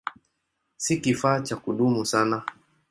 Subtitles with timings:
[0.77, 2.43] Si kifaa cha kudumu sana.